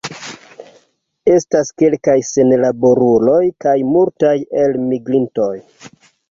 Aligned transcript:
Estas 1.33 1.69
kelkaj 1.81 2.15
senlaboruloj 2.29 3.43
kaj 3.67 3.77
multaj 3.91 4.33
elmigrintoj. 4.65 5.53